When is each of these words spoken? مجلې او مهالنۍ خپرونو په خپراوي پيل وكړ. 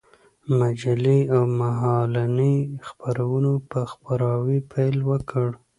مجلې 0.59 1.19
او 1.35 1.43
مهالنۍ 1.59 2.57
خپرونو 2.87 3.51
په 3.69 3.79
خپراوي 3.91 4.59
پيل 4.71 4.95
وكړ. 5.09 5.49